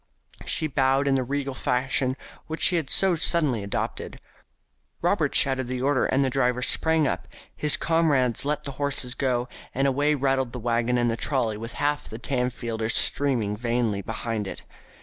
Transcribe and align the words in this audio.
She 0.47 0.65
bowed 0.65 1.07
in 1.07 1.13
the 1.13 1.23
regal 1.23 1.53
fashion 1.53 2.17
which 2.47 2.63
she 2.63 2.77
had 2.77 2.89
so 2.89 3.15
suddenly 3.15 3.61
adopted. 3.61 4.19
Robert 5.03 5.35
shouted 5.35 5.67
the 5.67 5.83
order, 5.83 6.09
the 6.11 6.29
driver 6.31 6.63
sprang 6.63 7.07
up, 7.07 7.27
his 7.55 7.77
comrades 7.77 8.43
let 8.43 8.63
the 8.63 8.71
horses 8.81 9.13
go, 9.13 9.47
and 9.75 9.87
away 9.87 10.15
rattled 10.15 10.53
the 10.53 10.59
waggon 10.59 10.97
and 10.97 11.11
the 11.11 11.17
trolly 11.17 11.55
with 11.55 11.73
half 11.73 12.09
the 12.09 12.17
Tamfielders 12.17 12.95
streaming 12.95 13.55
vainly 13.55 14.01
behind 14.01 14.47
it. 14.47 14.63